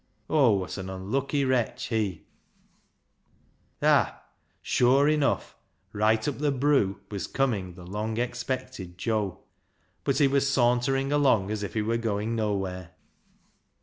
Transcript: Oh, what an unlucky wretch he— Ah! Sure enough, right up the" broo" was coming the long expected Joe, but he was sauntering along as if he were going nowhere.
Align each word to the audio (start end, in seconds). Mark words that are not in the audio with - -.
Oh, 0.31 0.53
what 0.53 0.79
an 0.79 0.89
unlucky 0.89 1.45
wretch 1.45 1.89
he— 1.89 2.25
Ah! 3.83 4.23
Sure 4.63 5.07
enough, 5.07 5.55
right 5.93 6.27
up 6.27 6.39
the" 6.39 6.51
broo" 6.61 6.99
was 7.11 7.27
coming 7.27 7.75
the 7.75 7.85
long 7.85 8.17
expected 8.17 8.97
Joe, 8.97 9.43
but 10.03 10.17
he 10.17 10.27
was 10.27 10.49
sauntering 10.49 11.11
along 11.11 11.51
as 11.51 11.61
if 11.61 11.75
he 11.75 11.83
were 11.83 11.97
going 11.97 12.35
nowhere. 12.35 12.95